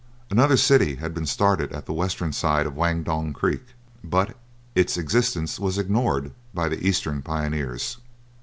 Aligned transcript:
Another 0.31 0.57
city 0.57 0.95
had 0.95 1.13
been 1.13 1.27
started 1.27 1.71
at 1.71 1.85
the 1.85 1.93
western 1.93 2.33
side 2.33 2.65
of 2.65 2.73
Wandong 2.75 3.33
Creek, 3.33 3.75
but 4.03 4.35
its 4.73 4.97
existence 4.97 5.59
was 5.59 5.77
ignored 5.77 6.31
by 6.55 6.67
the 6.69 6.87
eastern 6.87 7.21
pioneers. 7.21 7.97